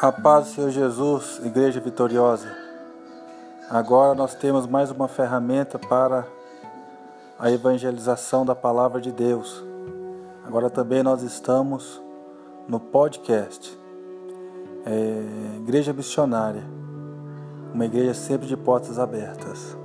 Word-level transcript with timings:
A 0.00 0.12
paz 0.12 0.44
do 0.44 0.50
Senhor 0.52 0.70
Jesus, 0.70 1.40
Igreja 1.44 1.80
Vitoriosa. 1.80 2.46
Agora 3.68 4.14
nós 4.14 4.32
temos 4.32 4.64
mais 4.64 4.92
uma 4.92 5.08
ferramenta 5.08 5.76
para 5.76 6.24
a 7.36 7.50
evangelização 7.50 8.46
da 8.46 8.54
palavra 8.54 9.00
de 9.00 9.10
Deus. 9.10 9.60
Agora 10.46 10.70
também 10.70 11.02
nós 11.02 11.22
estamos 11.22 12.00
no 12.68 12.78
podcast 12.78 13.76
é, 14.86 15.56
Igreja 15.56 15.92
Missionária, 15.92 16.62
uma 17.74 17.84
igreja 17.84 18.14
sempre 18.14 18.46
de 18.46 18.56
portas 18.56 19.00
abertas. 19.00 19.76